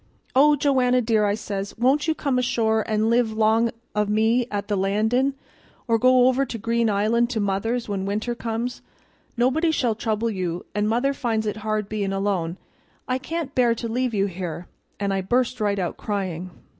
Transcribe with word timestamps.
'Oh, 0.35 0.55
Joanna 0.55 0.99
dear,' 0.99 1.27
I 1.27 1.35
says, 1.35 1.77
'won't 1.77 2.07
you 2.07 2.15
come 2.15 2.39
ashore 2.39 2.83
an' 2.89 3.11
live 3.11 3.33
'long 3.33 3.69
o' 3.95 4.03
me 4.05 4.47
at 4.49 4.67
the 4.67 4.75
Landin', 4.75 5.35
or 5.87 5.99
go 5.99 6.27
over 6.27 6.43
to 6.43 6.57
Green 6.57 6.89
Island 6.89 7.29
to 7.29 7.39
mother's 7.39 7.87
when 7.87 8.07
winter 8.07 8.33
comes? 8.33 8.81
Nobody 9.37 9.69
shall 9.69 9.93
trouble 9.93 10.31
you 10.31 10.65
an' 10.73 10.87
mother 10.87 11.13
finds 11.13 11.45
it 11.45 11.57
hard 11.57 11.87
bein' 11.87 12.11
alone. 12.13 12.57
I 13.07 13.19
can't 13.19 13.53
bear 13.53 13.75
to 13.75 13.87
leave 13.87 14.15
you 14.15 14.25
here' 14.25 14.65
and 14.99 15.13
I 15.13 15.21
burst 15.21 15.61
right 15.61 15.77
out 15.77 15.97
crying. 15.97 16.49